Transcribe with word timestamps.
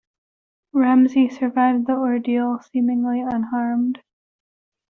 Ramsey 0.73 1.29
survived 1.29 1.85
the 1.85 1.93
ordeal 1.93 2.59
seemingly 2.73 3.19
unharmed. 3.21 3.99